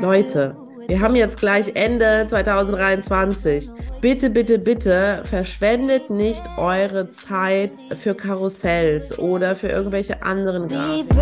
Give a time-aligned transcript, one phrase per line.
[0.00, 3.68] Leute, wir haben jetzt gleich Ende 2023.
[4.00, 11.18] Bitte, bitte, bitte verschwendet nicht eure Zeit für Karussells oder für irgendwelche anderen Grafiken.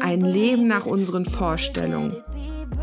[0.00, 2.16] Ein Leben nach unseren Vorstellungen.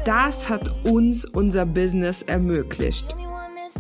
[0.06, 3.16] Das hat uns unser Business ermöglicht.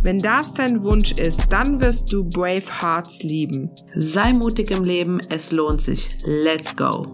[0.00, 3.70] Wenn das dein Wunsch ist, dann wirst du Brave Hearts lieben.
[3.94, 6.16] Sei mutig im Leben, es lohnt sich.
[6.24, 7.12] Let's go!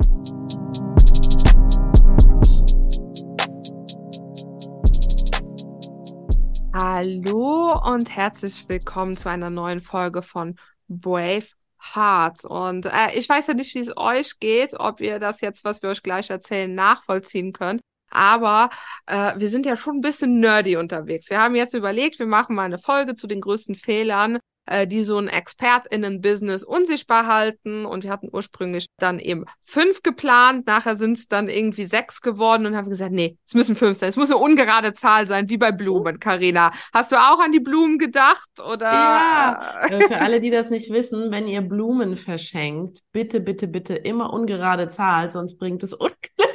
[6.73, 10.55] Hallo und herzlich willkommen zu einer neuen Folge von
[10.89, 11.47] Brave
[11.95, 12.45] Hearts.
[12.45, 15.83] Und äh, ich weiß ja nicht, wie es euch geht, ob ihr das jetzt, was
[15.83, 17.81] wir euch gleich erzählen, nachvollziehen könnt.
[18.11, 18.71] Aber
[19.07, 21.31] äh, wir sind ja schon ein bisschen nerdy unterwegs.
[21.31, 25.03] Wir haben jetzt überlegt, wir machen mal eine Folge zu den größten Fehlern, äh, die
[25.03, 27.87] so ein ExpertInnen-Business unsichtbar halten.
[27.87, 30.67] Und wir hatten ursprünglich dann eben fünf geplant.
[30.67, 34.11] Nachher sind es dann irgendwie sechs geworden und haben gesagt, nee, es müssen fünf sein.
[34.11, 36.71] Es muss eine ungerade Zahl sein, wie bei Blumen, Karina.
[36.93, 38.49] Hast du auch an die Blumen gedacht?
[38.61, 38.93] Oder?
[38.93, 43.95] Ja, äh, für alle, die das nicht wissen, wenn ihr Blumen verschenkt, bitte, bitte, bitte
[43.95, 46.48] immer ungerade Zahl, sonst bringt es Unglück.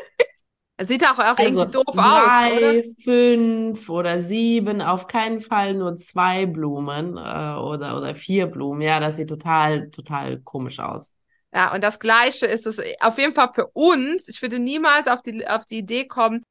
[0.85, 3.03] Sieht auch, auch also irgendwie doof drei, aus, oder?
[3.03, 8.81] fünf oder sieben, auf keinen Fall nur zwei Blumen äh, oder, oder vier Blumen.
[8.81, 11.13] Ja, das sieht total, total komisch aus.
[11.53, 14.27] Ja, und das Gleiche ist es auf jeden Fall für uns.
[14.27, 16.43] Ich würde niemals auf die, auf die Idee kommen,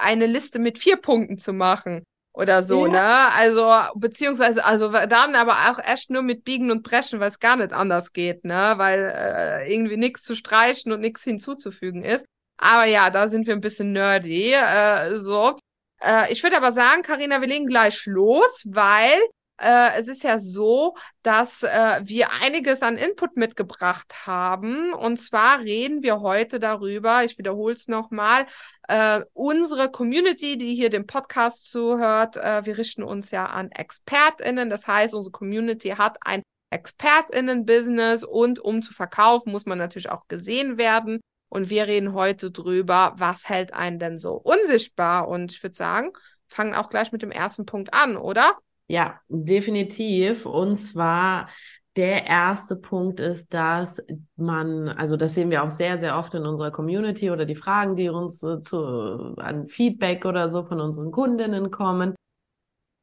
[0.00, 2.92] eine Liste mit vier Punkten zu machen oder so, ja.
[2.92, 3.32] ne?
[3.34, 7.56] Also, beziehungsweise, also dann aber auch erst nur mit Biegen und Brechen, weil es gar
[7.56, 8.74] nicht anders geht, ne?
[8.76, 12.24] Weil äh, irgendwie nichts zu streichen und nichts hinzuzufügen ist.
[12.60, 14.52] Aber ja, da sind wir ein bisschen nerdy.
[14.52, 15.56] Äh, so.
[16.02, 19.18] Äh, ich würde aber sagen, Karina, wir legen gleich los, weil
[19.58, 24.92] äh, es ist ja so, dass äh, wir einiges an Input mitgebracht haben.
[24.92, 28.46] Und zwar reden wir heute darüber, ich wiederhole es nochmal,
[28.88, 34.68] äh, unsere Community, die hier dem Podcast zuhört, äh, wir richten uns ja an ExpertInnen.
[34.68, 40.28] Das heißt, unsere Community hat ein ExpertInnen-Business und um zu verkaufen, muss man natürlich auch
[40.28, 41.20] gesehen werden.
[41.50, 45.28] Und wir reden heute drüber, was hält einen denn so unsichtbar?
[45.28, 46.12] Und ich würde sagen,
[46.48, 48.56] fangen auch gleich mit dem ersten Punkt an, oder?
[48.86, 50.46] Ja, definitiv.
[50.46, 51.48] Und zwar
[51.96, 54.00] der erste Punkt ist, dass
[54.36, 57.96] man, also das sehen wir auch sehr, sehr oft in unserer Community oder die Fragen,
[57.96, 62.14] die uns zu, an Feedback oder so von unseren Kundinnen kommen,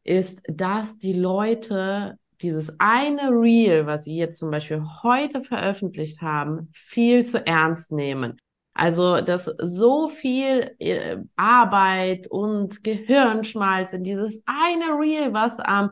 [0.05, 6.69] ist, dass die Leute dieses eine Reel, was sie jetzt zum Beispiel heute veröffentlicht haben,
[6.71, 8.39] viel zu ernst nehmen.
[8.73, 15.91] Also, dass so viel äh, Arbeit und Gehirnschmalz in dieses eine Reel, was am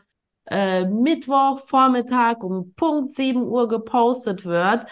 [0.52, 4.86] äh, Mittwochvormittag um Punkt 7 Uhr gepostet wird,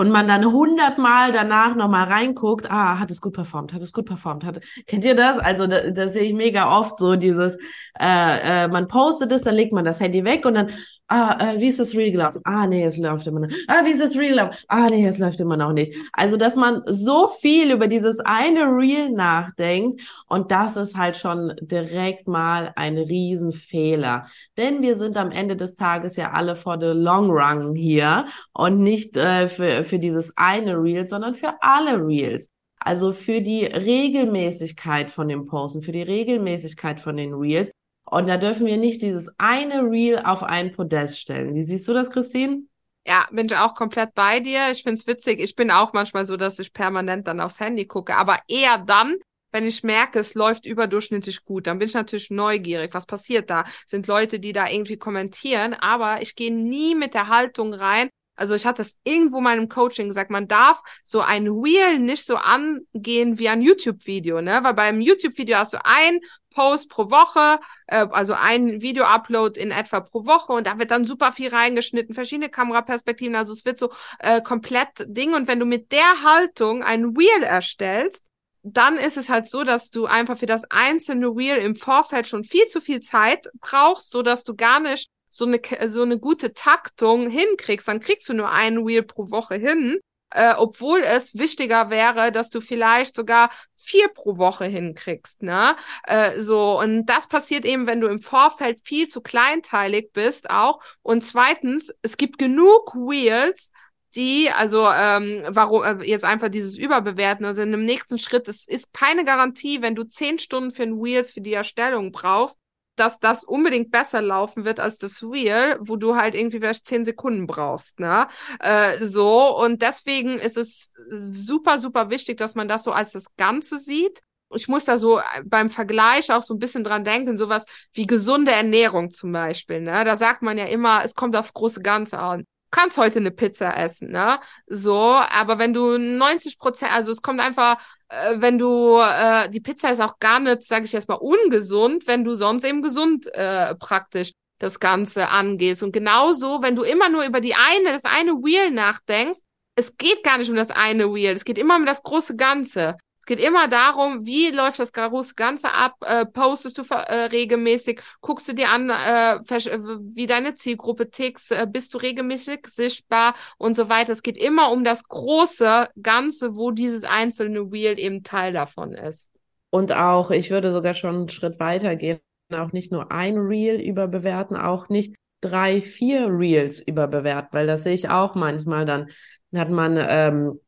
[0.00, 4.06] und man dann hundertmal danach nochmal reinguckt, ah, hat es gut performt, hat es gut
[4.06, 5.38] performt, hat, kennt ihr das?
[5.38, 7.58] Also das, das sehe ich mega oft so, dieses,
[8.00, 10.70] äh, äh, man postet es, dann legt man das Handy weg und dann,
[11.08, 12.40] ah, äh, wie ist das Reel gelaufen?
[12.44, 13.48] Ah, nee, es läuft immer noch.
[13.66, 14.56] Ah, wie ist das Reel gelaufen?
[14.68, 15.92] Ah, nee, es läuft immer noch nicht.
[16.12, 21.54] Also, dass man so viel über dieses eine Reel nachdenkt und das ist halt schon
[21.60, 24.26] direkt mal ein Riesenfehler.
[24.56, 28.80] Denn wir sind am Ende des Tages ja alle for the long run hier und
[28.80, 32.50] nicht äh, für, für dieses eine Reel, sondern für alle Reels.
[32.78, 37.72] Also für die Regelmäßigkeit von dem Posten, für die Regelmäßigkeit von den Reels.
[38.04, 41.54] Und da dürfen wir nicht dieses eine Reel auf ein Podest stellen.
[41.54, 42.62] Wie siehst du das, Christine?
[43.06, 44.70] Ja, bin ich auch komplett bei dir.
[44.70, 45.40] Ich find's witzig.
[45.40, 49.16] Ich bin auch manchmal so, dass ich permanent dann aufs Handy gucke, aber eher dann,
[49.50, 52.92] wenn ich merke, es läuft überdurchschnittlich gut, dann bin ich natürlich neugierig.
[52.92, 53.64] Was passiert da?
[53.86, 58.08] Sind Leute, die da irgendwie kommentieren, aber ich gehe nie mit der Haltung rein.
[58.38, 62.36] Also ich hatte es irgendwo im Coaching gesagt, man darf so ein Reel nicht so
[62.36, 64.60] angehen wie ein YouTube-Video, ne?
[64.62, 66.20] Weil beim YouTube-Video hast du ein
[66.54, 71.04] Post pro Woche, äh, also ein Video-Upload in etwa pro Woche und da wird dann
[71.04, 75.66] super viel reingeschnitten, verschiedene Kameraperspektiven, also es wird so äh, komplett Ding und wenn du
[75.66, 78.26] mit der Haltung ein Reel erstellst,
[78.62, 82.44] dann ist es halt so, dass du einfach für das einzelne Reel im Vorfeld schon
[82.44, 86.54] viel zu viel Zeit brauchst, so dass du gar nicht so eine, so eine gute
[86.54, 89.98] Taktung hinkriegst, dann kriegst du nur einen Reel pro Woche hin
[90.30, 95.76] äh, obwohl es wichtiger wäre, dass du vielleicht sogar vier pro Woche hinkriegst, ne?
[96.06, 100.80] Äh, so und das passiert eben, wenn du im Vorfeld viel zu kleinteilig bist, auch.
[101.02, 103.72] Und zweitens, es gibt genug Wheels,
[104.14, 108.66] die, also ähm, warum äh, jetzt einfach dieses Überbewerten, also in dem nächsten Schritt, es
[108.66, 112.58] ist keine Garantie, wenn du zehn Stunden für ein Wheels für die Erstellung brauchst,
[112.98, 117.04] dass das unbedingt besser laufen wird als das Wheel, wo du halt irgendwie vielleicht zehn
[117.04, 118.26] Sekunden brauchst, ne?
[118.60, 123.34] Äh, so, und deswegen ist es super, super wichtig, dass man das so als das
[123.36, 124.20] Ganze sieht.
[124.54, 128.52] Ich muss da so beim Vergleich auch so ein bisschen dran denken, sowas wie gesunde
[128.52, 130.04] Ernährung zum Beispiel, ne?
[130.04, 133.76] Da sagt man ja immer, es kommt aufs große Ganze an kannst heute eine Pizza
[133.76, 134.38] essen, ne?
[134.66, 137.78] So, aber wenn du 90 Prozent, also es kommt einfach,
[138.08, 142.06] äh, wenn du, äh, die Pizza ist auch gar nicht, sage ich jetzt mal, ungesund,
[142.06, 145.82] wenn du sonst eben gesund äh, praktisch das Ganze angehst.
[145.82, 149.40] Und genauso, wenn du immer nur über die eine, das eine Wheel nachdenkst,
[149.76, 152.96] es geht gar nicht um das eine Wheel, es geht immer um das große Ganze
[153.28, 155.96] geht immer darum, wie läuft das große Ganze ab?
[156.00, 158.00] Äh, postest du äh, regelmäßig?
[158.22, 159.78] Guckst du dir an, äh, äh
[160.14, 161.50] wie deine Zielgruppe tickt?
[161.50, 164.12] Äh, bist du regelmäßig sichtbar und so weiter?
[164.12, 169.28] Es geht immer um das große Ganze, wo dieses einzelne Wheel eben Teil davon ist.
[169.70, 172.20] Und auch, ich würde sogar schon einen Schritt weiter gehen,
[172.50, 177.94] auch nicht nur ein Reel überbewerten, auch nicht drei, vier Reels überbewerten, weil das sehe
[177.94, 178.86] ich auch manchmal.
[178.86, 179.10] Dann
[179.54, 180.60] hat man ähm,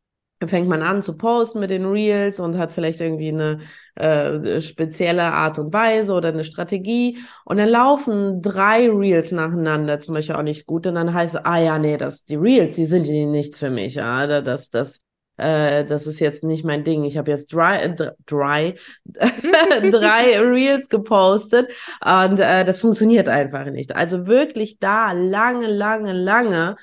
[0.46, 3.58] fängt man an zu posten mit den Reels und hat vielleicht irgendwie eine
[3.94, 10.14] äh, spezielle Art und Weise oder eine Strategie und dann laufen drei Reels nacheinander zum
[10.14, 12.86] Beispiel auch nicht gut und dann heißt es, ah ja, nee, das, die Reels, die
[12.86, 15.02] sind nichts für mich, ja, das, das,
[15.40, 17.04] äh, das ist jetzt nicht mein Ding.
[17.04, 17.94] Ich habe jetzt äh,
[18.26, 21.72] dry drei Reels gepostet
[22.04, 23.96] und äh, das funktioniert einfach nicht.
[23.96, 26.76] Also wirklich da lange, lange, lange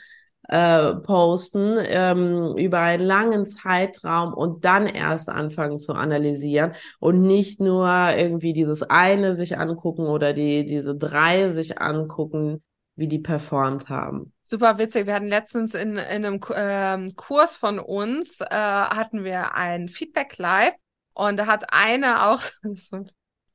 [0.47, 7.59] äh, posten ähm, über einen langen Zeitraum und dann erst anfangen zu analysieren und nicht
[7.59, 12.63] nur irgendwie dieses eine sich angucken oder die diese drei sich angucken,
[12.95, 14.33] wie die performt haben.
[14.43, 15.05] Super witzig.
[15.05, 20.37] Wir hatten letztens in, in einem ähm, Kurs von uns, äh, hatten wir ein Feedback
[20.37, 20.73] Live
[21.13, 22.41] und da hat eine auch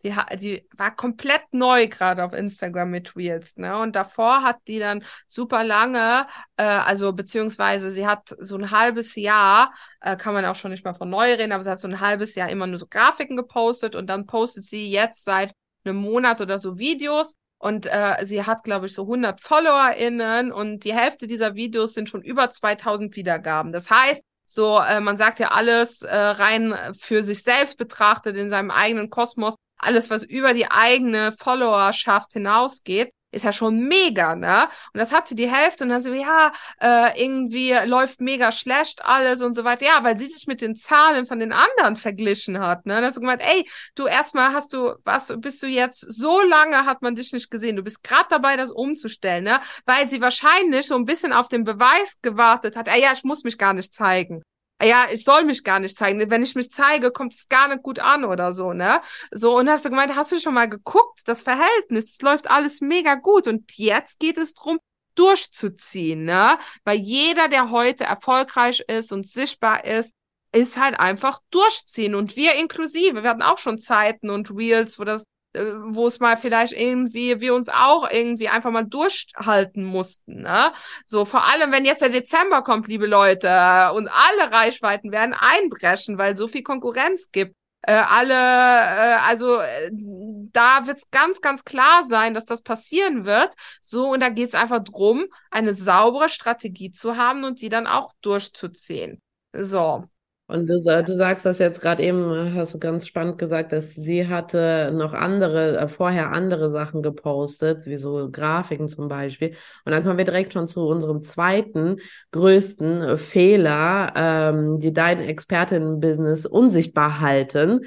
[0.05, 3.79] die, die war komplett neu gerade auf Instagram mit Reels, ne?
[3.79, 6.27] Und davor hat die dann super lange,
[6.57, 10.85] äh, also beziehungsweise sie hat so ein halbes Jahr, äh, kann man auch schon nicht
[10.85, 13.37] mal von neu reden, aber sie hat so ein halbes Jahr immer nur so Grafiken
[13.37, 15.53] gepostet und dann postet sie jetzt seit
[15.85, 20.81] einem Monat oder so Videos und äh, sie hat, glaube ich, so 100 FollowerInnen und
[20.85, 23.73] die Hälfte dieser Videos sind schon über 2000 Wiedergaben.
[23.73, 28.49] Das heißt, so, äh, man sagt ja alles äh, rein für sich selbst betrachtet in
[28.49, 34.69] seinem eigenen Kosmos alles, was über die eigene Followerschaft hinausgeht, ist ja schon mega, ne?
[34.93, 39.05] Und das hat sie die Hälfte und dann so, ja, äh, irgendwie läuft mega schlecht
[39.05, 39.87] alles und so weiter.
[39.87, 42.95] Ja, weil sie sich mit den Zahlen von den anderen verglichen hat, ne?
[42.95, 46.85] Dann hast du gemeint, ey, du erstmal hast du, was, bist du jetzt, so lange
[46.85, 47.77] hat man dich nicht gesehen.
[47.77, 49.61] Du bist gerade dabei, das umzustellen, ne?
[49.87, 53.45] Weil sie wahrscheinlich so ein bisschen auf den Beweis gewartet hat, ey, ja, ich muss
[53.45, 54.43] mich gar nicht zeigen
[54.85, 56.31] ja, ich soll mich gar nicht zeigen.
[56.31, 59.01] Wenn ich mich zeige, kommt es gar nicht gut an oder so, ne?
[59.31, 62.81] So, und hast du gemeint, hast du schon mal geguckt, das Verhältnis, es läuft alles
[62.81, 63.47] mega gut.
[63.47, 64.79] Und jetzt geht es drum,
[65.15, 66.59] durchzuziehen, ne?
[66.85, 70.15] Weil jeder, der heute erfolgreich ist und sichtbar ist,
[70.55, 72.15] ist halt einfach durchziehen.
[72.15, 76.37] Und wir inklusive, wir hatten auch schon Zeiten und Reels, wo das wo es mal
[76.37, 80.43] vielleicht irgendwie, wir uns auch irgendwie einfach mal durchhalten mussten.
[80.43, 80.73] Ne?
[81.07, 83.49] So, vor allem, wenn jetzt der Dezember kommt, liebe Leute,
[83.95, 87.55] und alle Reichweiten werden einbrechen, weil so viel Konkurrenz gibt.
[87.85, 93.25] Äh, alle, äh, also äh, da wird es ganz, ganz klar sein, dass das passieren
[93.25, 93.55] wird.
[93.81, 97.87] So, und da geht es einfach drum, eine saubere Strategie zu haben und die dann
[97.89, 99.21] auch durchzuziehen.
[99.53, 100.05] So.
[100.53, 104.29] Und du, du sagst das jetzt gerade eben, hast du ganz spannend gesagt, dass sie
[104.29, 109.57] hatte noch andere, äh, vorher andere Sachen gepostet, wie so Grafiken zum Beispiel.
[109.87, 111.97] Und dann kommen wir direkt schon zu unserem zweiten
[112.33, 117.87] größten Fehler, ähm, die dein Expertinnen-Business unsichtbar halten.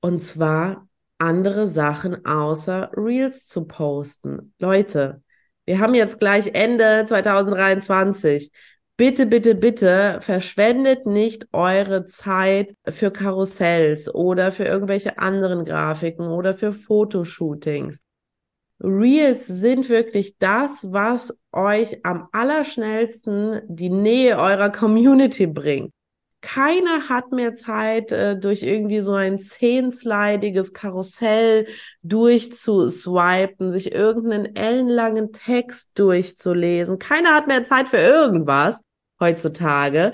[0.00, 4.52] Und zwar andere Sachen außer Reels zu posten.
[4.58, 5.22] Leute,
[5.66, 8.50] wir haben jetzt gleich Ende 2023.
[8.96, 16.54] Bitte, bitte, bitte verschwendet nicht eure Zeit für Karussells oder für irgendwelche anderen Grafiken oder
[16.54, 17.98] für Fotoshootings.
[18.80, 25.92] Reels sind wirklich das, was euch am allerschnellsten die Nähe eurer Community bringt.
[26.44, 31.66] Keiner hat mehr Zeit, äh, durch irgendwie so ein zehnsleidiges Karussell
[32.02, 36.98] durchzuswipen, sich irgendeinen ellenlangen Text durchzulesen.
[36.98, 38.82] Keiner hat mehr Zeit für irgendwas
[39.18, 40.12] heutzutage.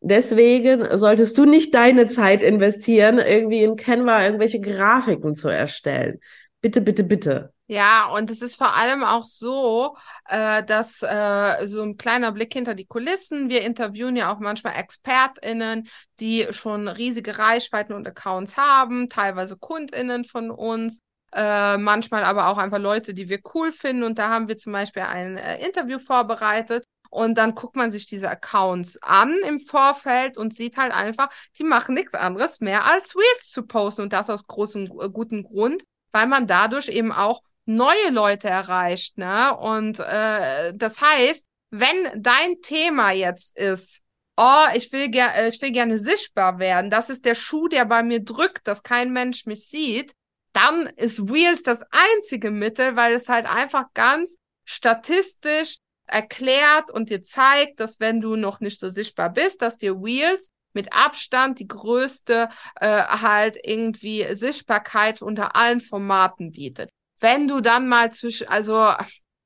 [0.00, 6.20] Deswegen solltest du nicht deine Zeit investieren, irgendwie in Canva irgendwelche Grafiken zu erstellen.
[6.62, 7.52] Bitte, bitte, bitte.
[7.68, 9.96] Ja, und es ist vor allem auch so,
[10.28, 13.50] äh, dass äh, so ein kleiner Blick hinter die Kulissen.
[13.50, 15.88] Wir interviewen ja auch manchmal ExpertInnen,
[16.20, 21.00] die schon riesige Reichweiten und Accounts haben, teilweise KundInnen von uns.
[21.32, 24.04] Äh, manchmal aber auch einfach Leute, die wir cool finden.
[24.04, 26.84] Und da haben wir zum Beispiel ein äh, Interview vorbereitet.
[27.10, 31.64] Und dann guckt man sich diese Accounts an im Vorfeld und sieht halt einfach, die
[31.64, 34.02] machen nichts anderes mehr als Reels zu posten.
[34.02, 35.82] Und das aus großem, äh, gutem Grund,
[36.12, 39.18] weil man dadurch eben auch neue Leute erreicht.
[39.18, 39.54] Ne?
[39.56, 44.00] Und äh, das heißt, wenn dein Thema jetzt ist,
[44.36, 47.84] oh, ich will, ger äh, ich will gerne sichtbar werden, das ist der Schuh, der
[47.84, 50.12] bei mir drückt, dass kein Mensch mich sieht,
[50.52, 57.20] dann ist Reels das einzige Mittel, weil es halt einfach ganz statistisch erklärt und dir
[57.20, 61.66] zeigt, dass wenn du noch nicht so sichtbar bist, dass dir Reels mit Abstand die
[61.66, 62.48] größte
[62.80, 68.92] äh, halt irgendwie Sichtbarkeit unter allen Formaten bietet wenn du dann mal zwischen, also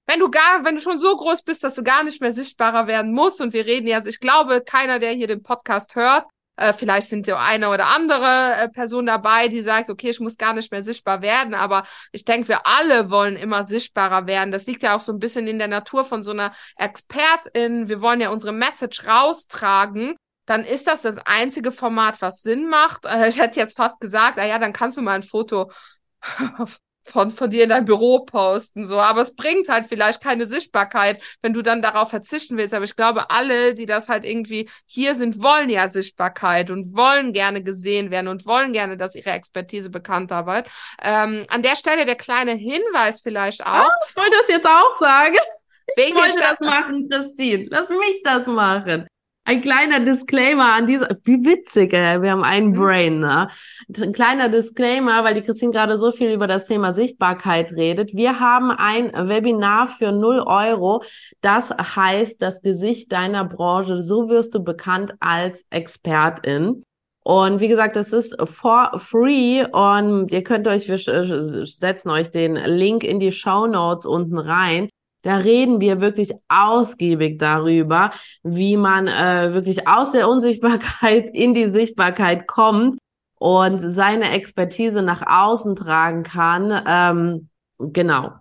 [0.06, 2.86] wenn du gar, wenn du schon so groß bist, dass du gar nicht mehr sichtbarer
[2.86, 6.72] werden musst, und wir reden jetzt, ich glaube, keiner, der hier den Podcast hört, äh,
[6.72, 10.52] vielleicht sind ja eine oder andere äh, Person dabei, die sagt, okay, ich muss gar
[10.52, 14.50] nicht mehr sichtbar werden, aber ich denke, wir alle wollen immer sichtbarer werden.
[14.50, 17.88] Das liegt ja auch so ein bisschen in der Natur von so einer Expertin.
[17.88, 20.16] Wir wollen ja unsere Message raustragen
[20.50, 23.06] dann ist das das einzige Format, was Sinn macht.
[23.06, 25.70] Äh, ich hätte jetzt fast gesagt, na ja, dann kannst du mal ein Foto
[27.04, 28.99] von, von dir in dein Büro posten, so.
[29.00, 32.75] Aber es bringt halt vielleicht keine Sichtbarkeit, wenn du dann darauf verzichten willst.
[32.75, 37.33] Aber ich glaube, alle, die das halt irgendwie hier sind, wollen ja Sichtbarkeit und wollen
[37.33, 40.69] gerne gesehen werden und wollen gerne, dass ihre Expertise bekannt wird.
[41.02, 43.87] Ähm, an der Stelle der kleine Hinweis vielleicht auch.
[43.87, 45.37] Oh, ich wollte das jetzt auch sagen.
[45.97, 47.66] Wegen ich wollte das machen, Christine.
[47.69, 49.07] Lass mich das machen.
[49.44, 52.23] Ein kleiner Disclaimer an dieser, wie witzig, ey.
[52.23, 52.75] wir haben einen mhm.
[52.75, 53.49] Brain, ne?
[54.00, 58.14] Ein kleiner Disclaimer, weil die Christine gerade so viel über das Thema Sichtbarkeit redet.
[58.14, 61.02] Wir haben ein Webinar für 0 Euro.
[61.40, 66.82] Das heißt, das Gesicht deiner Branche, so wirst du bekannt als Expertin.
[67.23, 72.54] Und wie gesagt, das ist for free und ihr könnt euch, wir setzen euch den
[72.54, 74.88] Link in die Show Notes unten rein.
[75.22, 78.10] Da reden wir wirklich ausgiebig darüber,
[78.42, 82.98] wie man äh, wirklich aus der Unsichtbarkeit in die Sichtbarkeit kommt
[83.38, 86.82] und seine Expertise nach außen tragen kann.
[86.86, 87.48] Ähm,
[87.78, 88.32] genau.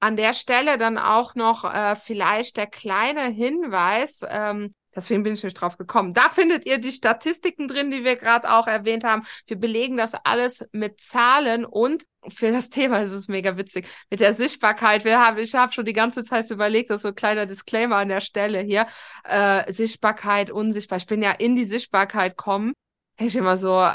[0.00, 4.24] An der Stelle dann auch noch äh, vielleicht der kleine Hinweis.
[4.28, 6.12] Ähm, Deswegen bin ich nicht drauf gekommen.
[6.14, 9.24] Da findet ihr die Statistiken drin, die wir gerade auch erwähnt haben.
[9.46, 13.88] Wir belegen das alles mit Zahlen und für das Thema ist es mega witzig.
[14.10, 15.04] Mit der Sichtbarkeit.
[15.04, 17.96] Wir haben, ich habe schon die ganze Zeit überlegt, das ist so ein kleiner Disclaimer
[17.96, 18.86] an der Stelle hier.
[19.24, 20.98] Äh, Sichtbarkeit, unsichtbar.
[20.98, 22.72] Ich bin ja in die Sichtbarkeit kommen.
[23.18, 23.94] Ich immer so, äh,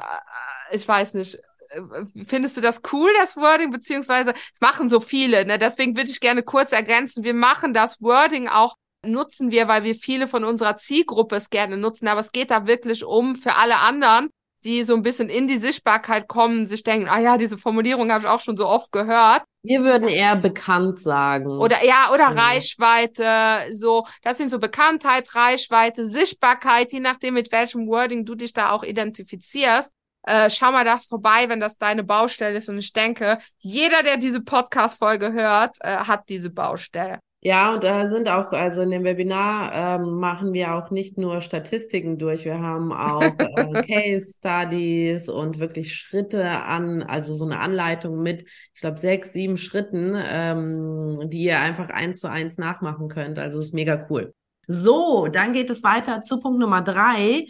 [0.71, 1.35] ich weiß nicht,
[1.69, 1.81] äh,
[2.25, 5.57] findest du das cool, das Wording, beziehungsweise es machen so viele, ne?
[5.57, 8.75] deswegen würde ich gerne kurz ergänzen, wir machen das Wording auch
[9.05, 12.07] nutzen wir, weil wir viele von unserer Zielgruppe es gerne nutzen.
[12.07, 14.29] Aber es geht da wirklich um für alle anderen,
[14.63, 18.23] die so ein bisschen in die Sichtbarkeit kommen, sich denken, ah ja, diese Formulierung habe
[18.23, 19.43] ich auch schon so oft gehört.
[19.63, 21.47] Wir würden eher bekannt sagen.
[21.47, 22.47] Oder ja, oder ja.
[22.47, 28.53] Reichweite, so, das sind so Bekanntheit, Reichweite, Sichtbarkeit, je nachdem, mit welchem Wording du dich
[28.53, 29.93] da auch identifizierst.
[30.23, 32.67] Äh, schau mal da vorbei, wenn das deine Baustelle ist.
[32.67, 37.19] Und ich denke, jeder, der diese Podcast-Folge hört, äh, hat diese Baustelle.
[37.47, 41.39] Ja, und da sind auch, also in dem Webinar ähm, machen wir auch nicht nur
[41.39, 47.59] Statistiken durch, wir haben auch äh, Case Studies und wirklich Schritte an, also so eine
[47.59, 53.07] Anleitung mit, ich glaube, sechs, sieben Schritten, ähm, die ihr einfach eins zu eins nachmachen
[53.07, 53.39] könnt.
[53.39, 54.33] Also ist mega cool.
[54.67, 57.45] So, dann geht es weiter zu Punkt Nummer drei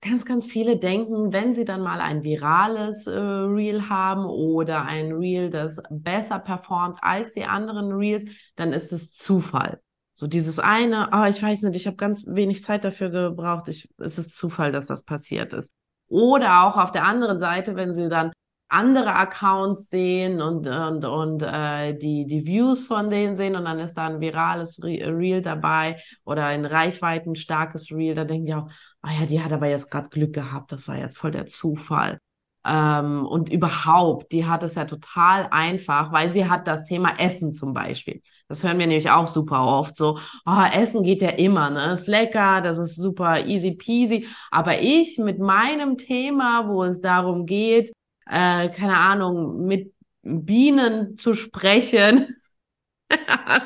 [0.00, 5.12] ganz, ganz viele denken, wenn sie dann mal ein virales äh, Reel haben oder ein
[5.12, 8.24] Reel, das besser performt als die anderen Reels,
[8.56, 9.80] dann ist es Zufall.
[10.14, 13.88] So dieses eine, oh, ich weiß nicht, ich habe ganz wenig Zeit dafür gebraucht, ich,
[13.98, 15.74] es ist Zufall, dass das passiert ist.
[16.08, 18.32] Oder auch auf der anderen Seite, wenn sie dann
[18.70, 23.78] andere Accounts sehen und und und äh, die die Views von denen sehen und dann
[23.78, 28.68] ist da ein virales Reel dabei oder ein reichweiten starkes Reel, da denken die auch,
[29.02, 32.18] ah ja, die hat aber jetzt gerade Glück gehabt, das war jetzt voll der Zufall.
[32.66, 37.52] Ähm, und überhaupt, die hat es ja total einfach, weil sie hat das Thema Essen
[37.54, 38.20] zum Beispiel.
[38.48, 41.92] Das hören wir nämlich auch super oft so, oh, Essen geht ja immer, ne?
[41.94, 44.26] Ist lecker, das ist super easy peasy.
[44.50, 47.92] Aber ich mit meinem Thema, wo es darum geht,
[48.26, 52.26] äh, keine Ahnung, mit Bienen zu sprechen,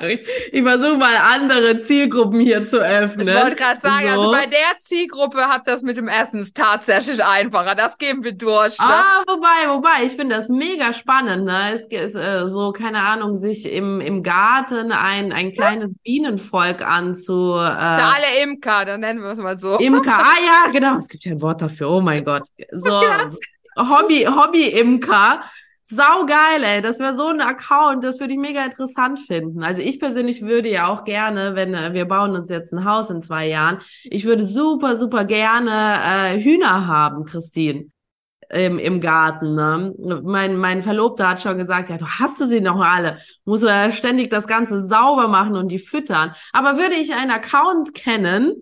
[0.07, 0.21] ich,
[0.53, 3.29] ich versuche mal andere Zielgruppen hier zu öffnen.
[3.29, 4.31] Ich wollte gerade sagen, also so.
[4.31, 7.75] also bei der Zielgruppe hat das mit dem Essen tatsächlich einfacher.
[7.75, 8.79] Das geben wir durch.
[8.79, 8.87] Ne?
[8.87, 11.45] Ah, wobei, wobei, ich finde das mega spannend.
[11.45, 11.73] Ne?
[11.75, 17.55] Es ist äh, so, keine Ahnung, sich im, im Garten ein, ein kleines Bienenvolk anzu.
[17.55, 19.79] Äh, Für alle Imker, dann nennen wir es mal so.
[19.79, 21.91] Imker, ah ja, genau, es gibt ja ein Wort dafür.
[21.91, 22.45] Oh mein Gott.
[22.73, 23.03] So
[23.77, 25.41] Hobby, Hobby-Imker
[25.87, 26.81] Sau geil, ey.
[26.81, 29.63] Das wäre so ein Account, das würde ich mega interessant finden.
[29.63, 33.11] Also ich persönlich würde ja auch gerne, wenn äh, wir bauen uns jetzt ein Haus
[33.11, 37.91] in zwei Jahren, ich würde super, super gerne äh, Hühner haben, Christine.
[38.51, 39.55] Im, im Garten.
[39.55, 39.95] Ne?
[40.23, 43.19] Mein, mein Verlobter hat schon gesagt, ja, du hast du sie noch alle.
[43.47, 46.35] Muss er ständig das Ganze sauber machen und die füttern.
[46.53, 48.53] Aber würde ich einen Account kennen,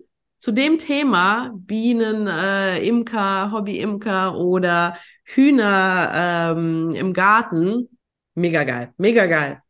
[0.43, 6.11] zu dem Thema Bienen, äh, Imker, Hobby-Imker oder Hühner
[6.53, 7.97] ähm, im Garten.
[8.35, 9.63] Mega geil, mega geil.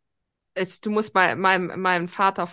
[0.83, 2.47] du musst bei meinem, meinem Vater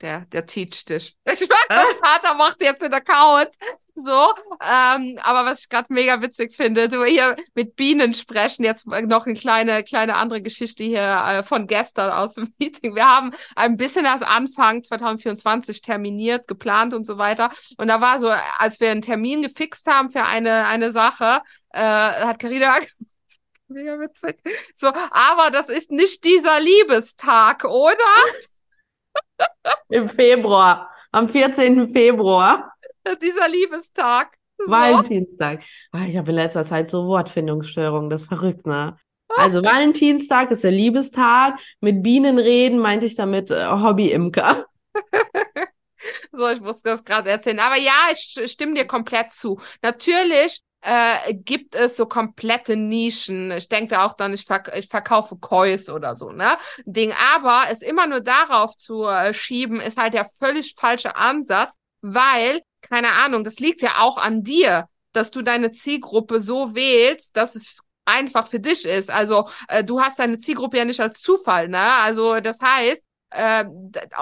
[0.00, 1.16] Der, der teacht dich.
[1.24, 3.50] Ich meine, mein Vater macht jetzt einen Account.
[3.98, 8.86] So, ähm, aber was ich gerade mega witzig finde, du hier mit Bienen sprechen, jetzt
[8.86, 12.94] noch eine kleine, kleine andere Geschichte hier äh, von gestern aus dem Meeting.
[12.94, 17.50] Wir haben ein bisschen das Anfang 2024 terminiert, geplant und so weiter.
[17.78, 21.80] Und da war so, als wir einen Termin gefixt haben für eine, eine Sache, äh,
[21.80, 22.78] hat Carina
[23.68, 24.36] mega witzig.
[24.74, 27.96] So, aber das ist nicht dieser Liebestag, oder?
[29.88, 31.88] Im Februar, am 14.
[31.88, 32.75] Februar.
[33.22, 34.36] Dieser Liebestag.
[34.58, 34.70] So.
[34.70, 35.62] Valentinstag.
[35.92, 38.96] Ah, ich habe in letzter Zeit so Wortfindungsstörungen, das ist verrückt, ne?
[39.36, 41.58] Also Valentinstag ist der Liebestag.
[41.80, 44.64] Mit Bienen reden meinte ich damit äh, Hobby-Imker.
[46.32, 47.58] so, ich muss das gerade erzählen.
[47.58, 49.60] Aber ja, ich stimme dir komplett zu.
[49.82, 53.50] Natürlich äh, gibt es so komplette Nischen.
[53.50, 56.56] Ich denke auch dann, ich, verk ich verkaufe Kois oder so, ne?
[56.84, 57.12] Ding.
[57.34, 62.62] Aber es immer nur darauf zu äh, schieben, ist halt der völlig falsche Ansatz, weil,
[62.88, 67.54] keine Ahnung, das liegt ja auch an dir, dass du deine Zielgruppe so wählst, dass
[67.54, 69.10] es einfach für dich ist.
[69.10, 71.92] Also äh, du hast deine Zielgruppe ja nicht als Zufall, ne?
[72.02, 73.64] Also das heißt, äh,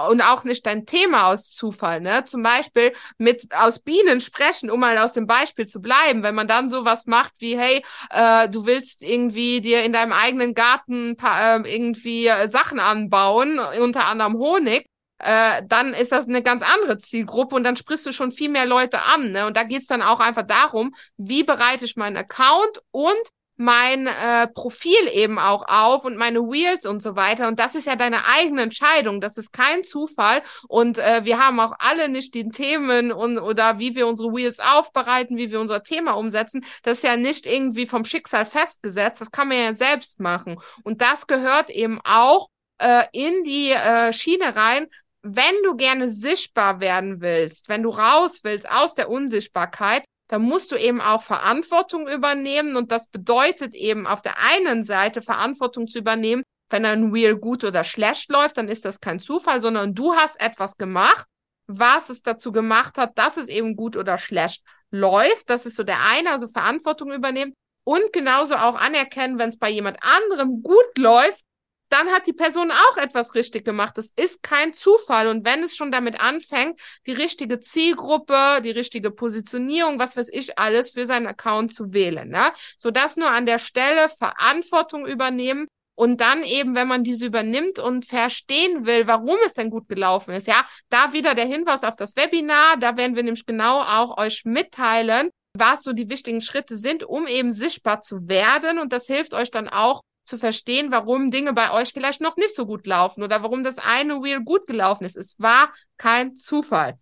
[0.09, 2.23] und auch nicht dein Thema aus Zufall, ne?
[2.25, 6.47] Zum Beispiel mit aus Bienen sprechen, um mal aus dem Beispiel zu bleiben, wenn man
[6.47, 11.57] dann sowas macht wie, hey, äh, du willst irgendwie dir in deinem eigenen Garten äh,
[11.71, 14.87] irgendwie äh, Sachen anbauen, unter anderem Honig,
[15.19, 18.65] äh, dann ist das eine ganz andere Zielgruppe und dann sprichst du schon viel mehr
[18.65, 19.31] Leute an.
[19.31, 19.45] Ne?
[19.45, 24.47] Und da geht's dann auch einfach darum, wie bereite ich meinen Account und mein äh,
[24.47, 27.47] Profil eben auch auf und meine Wheels und so weiter.
[27.47, 29.21] Und das ist ja deine eigene Entscheidung.
[29.21, 30.43] Das ist kein Zufall.
[30.67, 34.59] Und äh, wir haben auch alle nicht die Themen und oder wie wir unsere Wheels
[34.59, 36.65] aufbereiten, wie wir unser Thema umsetzen.
[36.83, 39.21] Das ist ja nicht irgendwie vom Schicksal festgesetzt.
[39.21, 40.59] Das kann man ja selbst machen.
[40.83, 44.87] Und das gehört eben auch äh, in die äh, Schiene rein,
[45.27, 50.71] wenn du gerne sichtbar werden willst, wenn du raus willst aus der Unsichtbarkeit, da musst
[50.71, 55.97] du eben auch Verantwortung übernehmen und das bedeutet eben auf der einen Seite Verantwortung zu
[55.97, 60.13] übernehmen, wenn ein Wheel gut oder schlecht läuft, dann ist das kein Zufall, sondern du
[60.13, 61.25] hast etwas gemacht,
[61.65, 65.49] was es dazu gemacht hat, dass es eben gut oder schlecht läuft.
[65.49, 69.71] Das ist so der eine, also Verantwortung übernehmen und genauso auch anerkennen, wenn es bei
[69.71, 71.41] jemand anderem gut läuft,
[71.89, 73.97] dann hat die Person auch etwas richtig gemacht.
[73.97, 75.27] Das ist kein Zufall.
[75.27, 80.57] Und wenn es schon damit anfängt, die richtige Zielgruppe, die richtige Positionierung, was weiß ich
[80.57, 82.51] alles für seinen Account zu wählen, ne?
[82.77, 85.67] So das nur an der Stelle Verantwortung übernehmen.
[85.97, 90.33] Und dann eben, wenn man diese übernimmt und verstehen will, warum es denn gut gelaufen
[90.33, 92.75] ist, ja, da wieder der Hinweis auf das Webinar.
[92.77, 97.27] Da werden wir nämlich genau auch euch mitteilen, was so die wichtigen Schritte sind, um
[97.27, 98.77] eben sichtbar zu werden.
[98.79, 102.55] Und das hilft euch dann auch, zu verstehen, warum Dinge bei euch vielleicht noch nicht
[102.55, 105.15] so gut laufen oder warum das eine Wheel gut gelaufen ist.
[105.15, 106.97] Es war kein Zufall.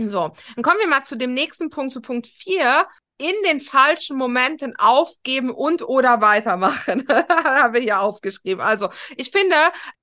[0.00, 2.86] So, dann kommen wir mal zu dem nächsten Punkt, zu Punkt vier.
[3.20, 7.04] In den falschen Momenten aufgeben und oder weitermachen.
[7.28, 8.60] Habe ich ja aufgeschrieben.
[8.60, 9.56] Also, ich finde,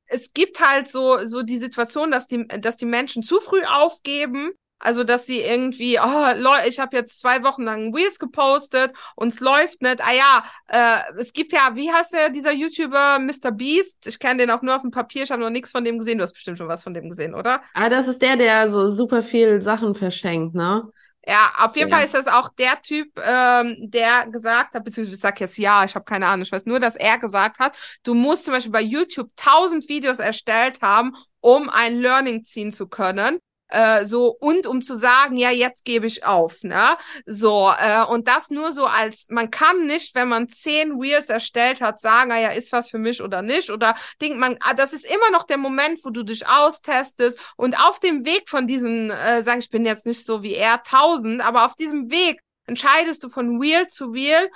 [0.07, 4.51] es gibt halt so, so die Situation, dass die, dass die Menschen zu früh aufgeben
[4.85, 9.29] also, dass sie irgendwie, oh, Leute, ich habe jetzt zwei Wochen lang Wheels gepostet und
[9.29, 9.99] es läuft nicht.
[9.99, 13.51] Ah ja, äh, es gibt ja, wie heißt der, dieser YouTuber Mr.
[13.51, 14.05] Beast?
[14.05, 16.19] Ich kenne den auch nur auf dem Papier, ich habe noch nichts von dem gesehen.
[16.19, 17.63] Du hast bestimmt schon was von dem gesehen, oder?
[17.73, 20.87] Ah, das ist der, der so super viel Sachen verschenkt, ne?
[21.27, 21.95] Ja, auf jeden ja.
[21.95, 25.83] Fall ist das auch der Typ, ähm, der gesagt hat, beziehungsweise ich sag jetzt ja,
[25.83, 28.71] ich habe keine Ahnung, ich weiß nur, dass er gesagt hat, du musst zum Beispiel
[28.71, 33.39] bei YouTube tausend Videos erstellt haben, um ein Learning ziehen zu können.
[33.69, 36.97] Äh, so und um zu sagen, ja, jetzt gebe ich auf, ne?
[37.25, 41.81] So, äh, und das nur so als, man kann nicht, wenn man zehn Wheels erstellt
[41.81, 43.71] hat, sagen, ah, ja, ist was für mich oder nicht.
[43.71, 47.79] Oder denkt man, ah, das ist immer noch der Moment, wo du dich austestest und
[47.79, 51.41] auf dem Weg von diesen, äh, sagen, ich bin jetzt nicht so wie er, tausend,
[51.41, 54.51] aber auf diesem Weg entscheidest du von Wheel zu Wheel,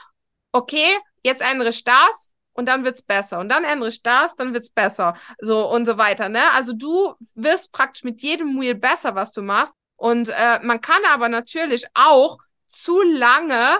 [0.52, 0.88] okay,
[1.24, 3.40] jetzt ändere ich das, und dann wird's besser.
[3.40, 5.16] Und dann ändere ich das, dann wird's besser.
[5.40, 6.30] So und so weiter.
[6.30, 6.42] Ne?
[6.54, 9.74] Also du wirst praktisch mit jedem Wheel besser, was du machst.
[9.96, 13.80] Und äh, man kann aber natürlich auch zu lange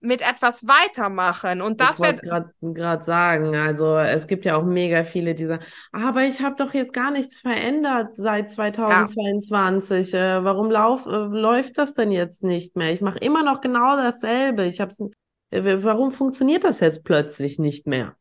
[0.00, 2.20] mit etwas weitermachen und das, wird
[2.60, 6.74] gerade sagen also es gibt ja auch mega viele die sagen aber ich habe doch
[6.74, 10.38] jetzt gar nichts verändert seit 2022 ja.
[10.38, 13.96] äh, warum lauf, äh, läuft das denn jetzt nicht mehr ich mache immer noch genau
[13.96, 15.02] dasselbe ich habe es
[15.50, 18.16] warum funktioniert das jetzt plötzlich nicht mehr?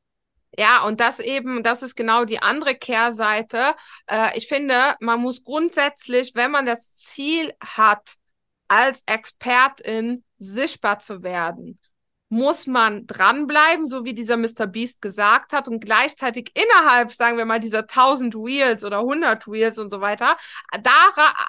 [0.58, 3.76] Ja, und das eben, das ist genau die andere Kehrseite.
[4.08, 8.16] Äh, ich finde, man muss grundsätzlich, wenn man das Ziel hat,
[8.68, 11.80] als Expertin sichtbar zu werden,
[12.30, 14.66] muss man dranbleiben, so wie dieser Mr.
[14.68, 19.78] Beast gesagt hat und gleichzeitig innerhalb, sagen wir mal, dieser 1000 Wheels oder 100 Wheels
[19.78, 20.36] und so weiter,
[20.82, 20.92] da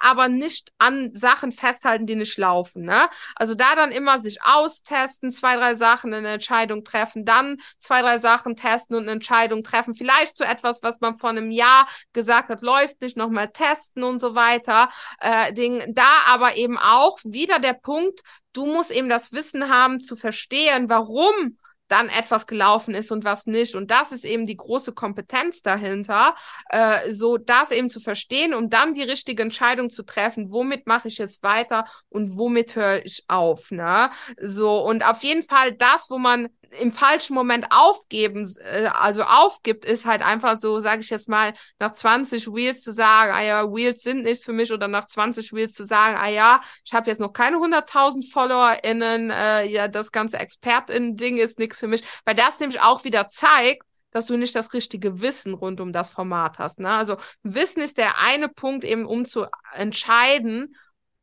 [0.01, 3.09] aber nicht an Sachen festhalten, die nicht laufen, ne?
[3.35, 8.19] Also da dann immer sich austesten, zwei, drei Sachen, eine Entscheidung treffen, dann zwei, drei
[8.19, 12.49] Sachen testen und eine Entscheidung treffen, vielleicht zu etwas, was man vor einem Jahr gesagt
[12.49, 14.89] hat, läuft nicht, nochmal testen und so weiter,
[15.21, 18.21] äh, Ding, da aber eben auch wieder der Punkt,
[18.53, 21.57] du musst eben das Wissen haben zu verstehen, warum
[21.87, 23.75] dann etwas gelaufen ist und was nicht.
[23.75, 26.35] Und das ist eben die große Kompetenz dahinter,
[26.69, 31.07] äh, so das eben zu verstehen, um dann die richtige Entscheidung zu treffen, womit mache
[31.07, 33.71] ich jetzt weiter und womit höre ich auf.
[33.71, 34.09] Ne?
[34.41, 36.49] So, und auf jeden Fall das, wo man
[36.79, 41.53] im falschen Moment aufgeben, äh, also aufgibt, ist halt einfach so, sage ich jetzt mal,
[41.79, 45.53] nach 20 Wheels zu sagen, ah ja, Wheels sind nichts für mich oder nach 20
[45.53, 50.11] Wheels zu sagen, ah ja, ich habe jetzt noch keine 100.000 FollowerInnen, äh, ja, das
[50.11, 54.55] ganze ExpertInnen-Ding ist nichts für mich, weil das nämlich auch wieder zeigt, dass du nicht
[54.55, 56.79] das richtige Wissen rund um das Format hast.
[56.79, 56.89] Ne?
[56.89, 60.75] Also Wissen ist der eine Punkt eben, um zu entscheiden,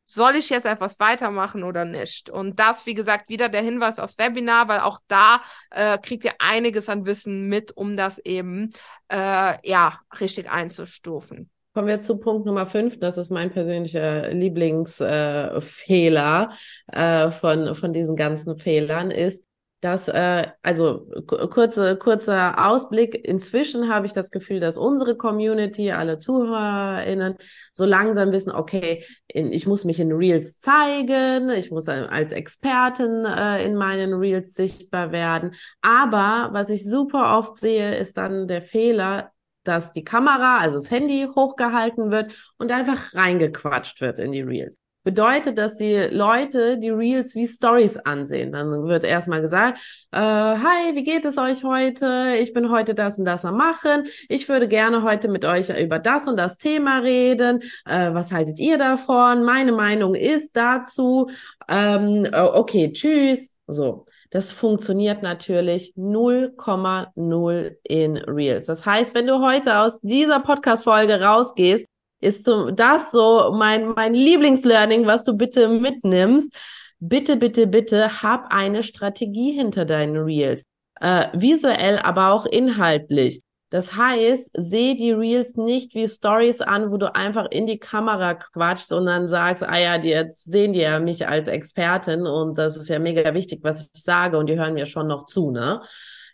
[0.05, 2.29] soll ich jetzt etwas weitermachen oder nicht?
[2.29, 5.41] Und das, wie gesagt, wieder der Hinweis aufs Webinar, weil auch da
[5.71, 8.71] äh, kriegt ihr einiges an Wissen mit, um das eben
[9.11, 11.49] äh, ja richtig einzustufen.
[11.73, 12.99] Kommen wir zu Punkt Nummer fünf.
[12.99, 16.51] Das ist mein persönlicher Lieblingsfehler
[16.93, 19.45] äh, äh, von, von diesen ganzen Fehlern, ist,
[19.81, 26.17] dass, äh, also kurze, kurzer Ausblick, inzwischen habe ich das Gefühl, dass unsere Community, alle
[26.17, 27.35] ZuhörerInnen,
[27.71, 33.25] so langsam wissen, okay, in, ich muss mich in Reels zeigen, ich muss als Expertin
[33.25, 35.53] äh, in meinen Reels sichtbar werden.
[35.81, 39.31] Aber was ich super oft sehe, ist dann der Fehler,
[39.63, 44.77] dass die Kamera, also das Handy hochgehalten wird und einfach reingequatscht wird in die Reels
[45.05, 48.51] bedeutet, dass die Leute die Reels wie Stories ansehen.
[48.51, 49.77] Dann wird erstmal gesagt,
[50.11, 52.35] äh, hi, wie geht es euch heute?
[52.41, 54.07] Ich bin heute das und das am machen.
[54.27, 57.61] Ich würde gerne heute mit euch über das und das Thema reden.
[57.85, 59.43] Äh, was haltet ihr davon?
[59.43, 61.29] Meine Meinung ist dazu.
[61.69, 63.55] Ähm, okay, tschüss.
[63.67, 64.05] So.
[64.31, 68.65] Das funktioniert natürlich 0,0 in Reels.
[68.65, 71.85] Das heißt, wenn du heute aus dieser Podcast-Folge rausgehst
[72.25, 76.55] ist so das so mein, mein Lieblingslearning, was du bitte mitnimmst.
[76.99, 80.63] Bitte, bitte, bitte hab eine Strategie hinter deinen Reels.
[80.99, 83.41] Äh, visuell, aber auch inhaltlich.
[83.69, 88.35] Das heißt, sehe die Reels nicht wie Stories an, wo du einfach in die Kamera
[88.35, 92.57] quatschst und dann sagst, ah ja, die jetzt sehen die ja mich als Expertin und
[92.57, 95.51] das ist ja mega wichtig, was ich sage und die hören mir schon noch zu,
[95.51, 95.81] ne?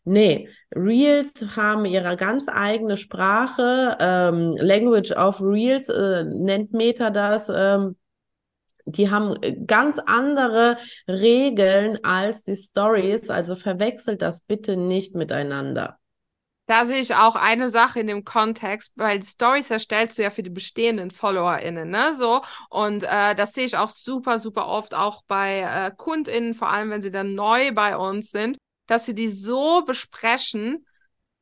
[0.04, 3.98] Nee, Reels haben ihre ganz eigene Sprache.
[4.00, 7.52] Ähm, Language of Reels äh, nennt Meta das.
[7.54, 7.98] Ähm,
[8.86, 9.36] die haben
[9.68, 13.30] ganz andere Regeln als die Stories.
[13.30, 16.00] Also verwechselt das bitte nicht miteinander.
[16.66, 20.42] Da sehe ich auch eine Sache in dem Kontext, weil Stories erstellst du ja für
[20.42, 22.16] die bestehenden FollowerInnen, ne?
[22.16, 22.42] So.
[22.70, 26.90] Und äh, das sehe ich auch super, super oft auch bei äh, KundInnen, vor allem
[26.90, 28.58] wenn sie dann neu bei uns sind
[28.92, 30.86] dass sie die so besprechen,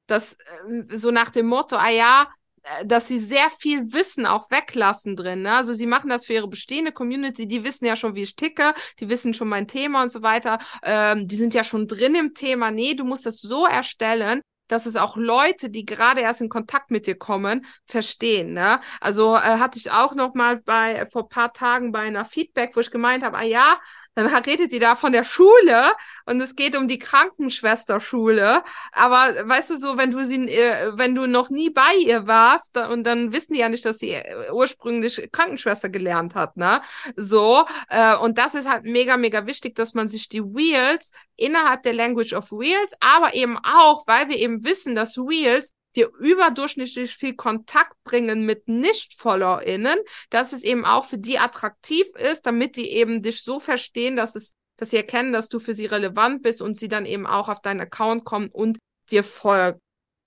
[0.05, 0.33] dass
[0.67, 2.27] äh, so nach dem Motto, ah ja,
[2.61, 5.41] äh, dass sie sehr viel Wissen auch weglassen drin.
[5.41, 5.55] Ne?
[5.55, 8.75] Also sie machen das für ihre bestehende Community, die wissen ja schon, wie ich ticke,
[8.99, 12.35] die wissen schon mein Thema und so weiter, ähm, die sind ja schon drin im
[12.35, 12.69] Thema.
[12.69, 16.91] Nee, du musst das so erstellen, dass es auch Leute, die gerade erst in Kontakt
[16.91, 18.53] mit dir kommen, verstehen.
[18.53, 18.79] Ne?
[19.01, 22.79] Also äh, hatte ich auch noch mal bei vor paar Tagen bei einer Feedback, wo
[22.81, 23.79] ich gemeint habe, ah ja,
[24.15, 25.93] dann redet die da von der Schule
[26.25, 28.63] und es geht um die Krankenschwesterschule.
[28.91, 32.77] Aber weißt du so, wenn du sie, äh, wenn du noch nie bei ihr warst
[32.77, 36.81] und dann wissen die ja nicht, dass sie äh, ursprünglich Krankenschwester gelernt hat, ne?
[37.15, 41.83] So äh, und das ist halt mega mega wichtig, dass man sich die Wheels innerhalb
[41.83, 47.15] der Language of Wheels, aber eben auch, weil wir eben wissen, dass Wheels dir überdurchschnittlich
[47.15, 49.97] viel Kontakt bringen mit Nicht-FollowerInnen,
[50.29, 54.35] dass es eben auch für die attraktiv ist, damit die eben dich so verstehen, dass
[54.35, 57.49] es, dass sie erkennen, dass du für sie relevant bist und sie dann eben auch
[57.49, 58.77] auf deinen Account kommen und
[59.09, 59.79] dir folgen.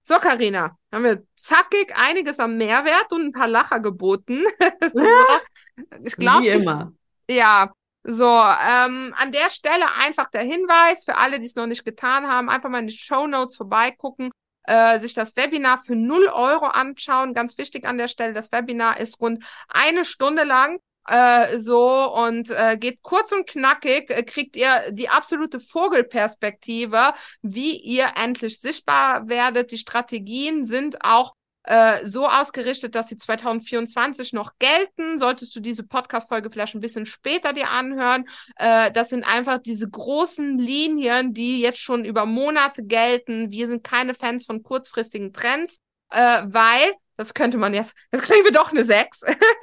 [0.05, 4.45] So, Karina, haben wir zackig einiges am Mehrwert und ein paar Lacher geboten.
[6.05, 6.43] ich glaube.
[6.43, 6.93] Wie immer.
[7.31, 7.73] Ja,
[8.03, 12.27] so, ähm, an der Stelle einfach der Hinweis für alle, die es noch nicht getan
[12.27, 14.33] haben, einfach mal in die Show Notes vorbeigucken
[14.65, 17.35] äh, sich das Webinar für 0 Euro anschauen.
[17.35, 20.79] Ganz wichtig an der Stelle, das Webinar ist rund eine Stunde lang.
[21.09, 27.77] Äh, so und äh, geht kurz und knackig, äh, kriegt ihr die absolute Vogelperspektive, wie
[27.77, 29.73] ihr endlich sichtbar werdet.
[29.73, 35.19] Die Strategien sind auch äh, so ausgerichtet, dass sie 2024 noch gelten.
[35.19, 38.29] Solltest du diese Podcast-Folge vielleicht ein bisschen später dir anhören.
[38.57, 43.51] Äh, das sind einfach diese großen Linien, die jetzt schon über Monate gelten.
[43.51, 45.79] Wir sind keine Fans von kurzfristigen Trends,
[46.11, 49.21] äh, weil das könnte man jetzt, jetzt kriegen wir doch eine 6.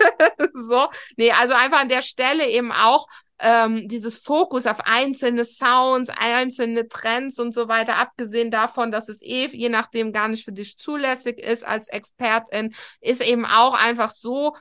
[0.54, 0.88] so.
[1.18, 3.08] Nee, also einfach an der Stelle eben auch
[3.39, 9.21] ähm, dieses Fokus auf einzelne Sounds, einzelne Trends und so weiter, abgesehen davon, dass es
[9.21, 14.12] eh je nachdem gar nicht für dich zulässig ist als Expertin, ist eben auch einfach
[14.12, 14.54] so,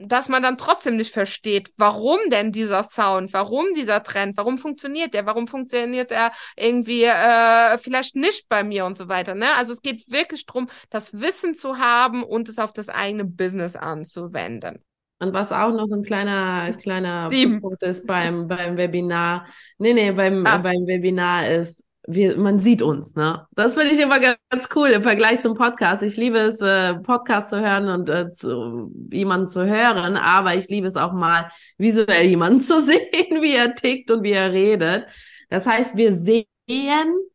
[0.00, 5.12] dass man dann trotzdem nicht versteht, warum denn dieser Sound, warum dieser Trend, warum funktioniert
[5.12, 9.34] der, warum funktioniert er irgendwie äh, vielleicht nicht bei mir und so weiter.
[9.34, 9.54] Ne?
[9.56, 13.76] Also es geht wirklich darum, das Wissen zu haben und es auf das eigene Business
[13.76, 14.82] anzuwenden.
[15.20, 19.46] Und was auch noch so ein kleiner, kleiner Pluspunkt ist beim, beim Webinar,
[19.78, 20.58] nee, nee, beim, ah.
[20.58, 23.46] beim Webinar ist, wir, man sieht uns, ne?
[23.52, 26.02] Das finde ich immer ganz cool im Vergleich zum Podcast.
[26.02, 30.68] Ich liebe es, äh, Podcast zu hören und äh, zu, jemanden zu hören, aber ich
[30.68, 35.06] liebe es auch mal visuell jemanden zu sehen, wie er tickt und wie er redet.
[35.50, 36.46] Das heißt, wir sehen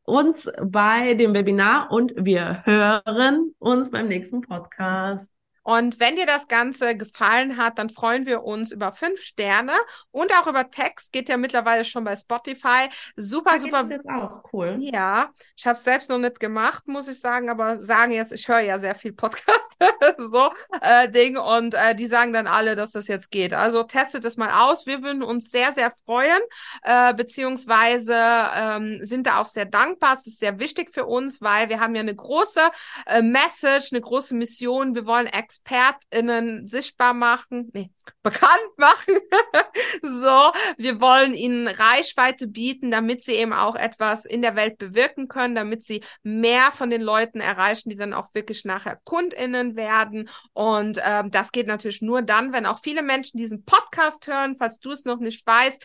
[0.04, 5.35] uns bei dem Webinar und wir hören uns beim nächsten Podcast.
[5.66, 9.74] Und wenn dir das Ganze gefallen hat, dann freuen wir uns über fünf Sterne
[10.12, 11.12] und auch über Text.
[11.12, 12.88] Geht ja mittlerweile schon bei Spotify.
[13.16, 13.82] Super, da super.
[13.82, 14.78] Das jetzt auch cool.
[14.80, 18.48] Ja, ich habe es selbst noch nicht gemacht, muss ich sagen, aber sagen jetzt, ich
[18.48, 19.76] höre ja sehr viel Podcast,
[20.20, 20.52] so
[20.82, 23.54] äh, Ding und äh, die sagen dann alle, dass das jetzt geht.
[23.54, 24.86] Also testet es mal aus.
[24.86, 26.42] Wir würden uns sehr, sehr freuen,
[26.84, 28.16] äh, beziehungsweise
[28.56, 30.14] ähm, sind da auch sehr dankbar.
[30.14, 32.62] Es ist sehr wichtig für uns, weil wir haben ja eine große
[33.08, 34.94] äh, Message, eine große Mission.
[34.94, 37.90] Wir wollen ExpertInnen sichtbar machen, nee,
[38.24, 39.20] bekannt machen.
[40.02, 45.28] so, wir wollen ihnen Reichweite bieten, damit sie eben auch etwas in der Welt bewirken
[45.28, 50.30] können, damit sie mehr von den Leuten erreichen, die dann auch wirklich nachher KundInnen werden.
[50.54, 54.56] Und ähm, das geht natürlich nur dann, wenn auch viele Menschen diesen Podcast hören.
[54.58, 55.84] Falls du es noch nicht weißt,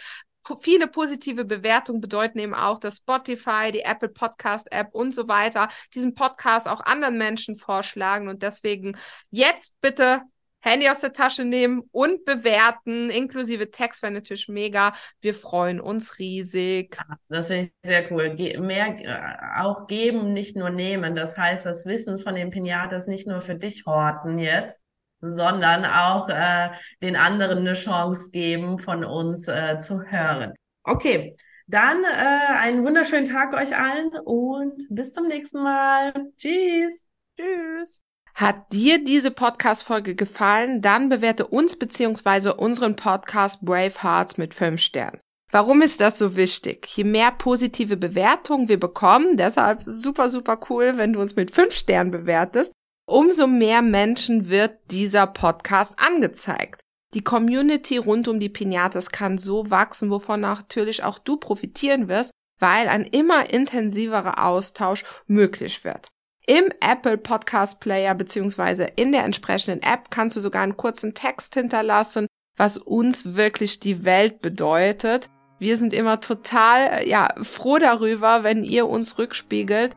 [0.60, 5.68] viele positive Bewertungen bedeuten eben auch, dass Spotify, die Apple Podcast App und so weiter
[5.94, 8.28] diesen Podcast auch anderen Menschen vorschlagen.
[8.28, 8.96] Und deswegen
[9.30, 10.22] jetzt bitte
[10.62, 14.92] Handy aus der Tasche nehmen und bewerten, inklusive Text wäre natürlich mega.
[15.20, 16.98] Wir freuen uns riesig.
[17.28, 18.34] Das finde ich sehr cool.
[18.34, 21.16] Ge mehr äh, auch geben, nicht nur nehmen.
[21.16, 24.82] Das heißt, das Wissen von den Pinatas nicht nur für dich horten jetzt,
[25.20, 26.70] sondern auch äh,
[27.02, 30.54] den anderen eine Chance geben, von uns äh, zu hören.
[30.84, 31.34] Okay,
[31.66, 36.12] dann äh, einen wunderschönen Tag euch allen und bis zum nächsten Mal.
[36.36, 37.06] Tschüss.
[37.38, 38.00] Tschüss.
[38.34, 40.80] Hat dir diese Podcast-Folge gefallen?
[40.80, 45.20] Dann bewerte uns beziehungsweise unseren Podcast Brave Hearts mit fünf Sternen.
[45.52, 46.86] Warum ist das so wichtig?
[46.86, 51.74] Je mehr positive Bewertungen wir bekommen, deshalb super, super cool, wenn du uns mit fünf
[51.74, 52.72] Sternen bewertest,
[53.10, 56.80] umso mehr Menschen wird dieser Podcast angezeigt.
[57.12, 62.30] Die Community rund um die Pinatas kann so wachsen, wovon natürlich auch du profitieren wirst,
[62.60, 66.08] weil ein immer intensiverer Austausch möglich wird.
[66.46, 71.54] Im Apple Podcast Player beziehungsweise in der entsprechenden App kannst du sogar einen kurzen Text
[71.54, 75.26] hinterlassen, was uns wirklich die Welt bedeutet.
[75.58, 79.96] Wir sind immer total ja, froh darüber, wenn ihr uns rückspiegelt,